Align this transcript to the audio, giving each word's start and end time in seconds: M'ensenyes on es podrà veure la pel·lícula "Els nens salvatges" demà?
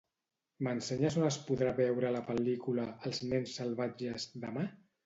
M'ensenyes 0.67 1.17
on 1.19 1.27
es 1.27 1.37
podrà 1.51 1.75
veure 1.81 2.11
la 2.17 2.25
pel·lícula 2.33 2.89
"Els 3.11 3.25
nens 3.31 3.57
salvatges" 3.61 4.33
demà? 4.49 4.71